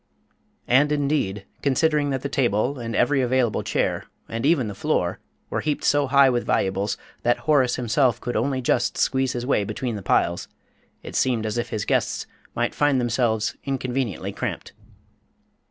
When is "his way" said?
9.33-9.63